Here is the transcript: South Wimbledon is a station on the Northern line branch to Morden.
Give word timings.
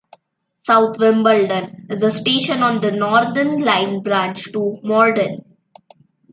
South 0.63 0.97
Wimbledon 0.97 1.85
is 1.91 2.01
a 2.01 2.09
station 2.09 2.63
on 2.63 2.81
the 2.81 2.91
Northern 2.91 3.61
line 3.61 4.01
branch 4.01 4.51
to 4.51 4.79
Morden. 4.81 5.45